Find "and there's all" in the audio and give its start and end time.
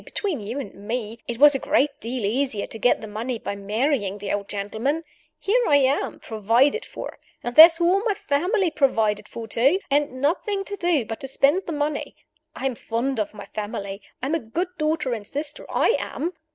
7.43-8.03